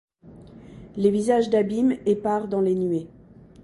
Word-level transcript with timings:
Les 0.95 1.11
visages 1.11 1.51
d’abîme 1.51 1.95
épars 2.07 2.47
dans 2.47 2.59
les 2.61 2.73
nuées. 2.73 3.07